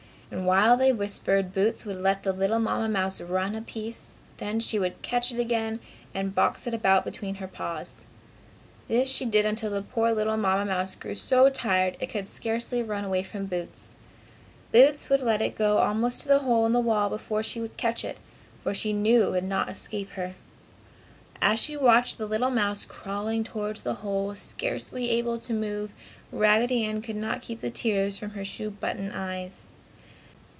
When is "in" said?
16.65-16.71